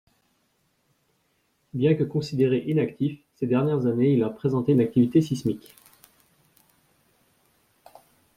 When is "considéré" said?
2.03-2.63